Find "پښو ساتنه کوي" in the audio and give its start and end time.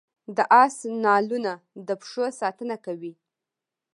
2.01-3.13